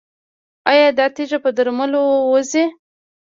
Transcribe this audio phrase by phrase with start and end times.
[0.69, 2.01] ایا دا تیږه په درملو
[2.31, 2.63] وځي؟